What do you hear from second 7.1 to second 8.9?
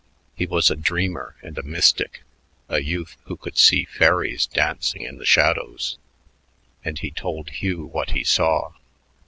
told Hugh what he saw.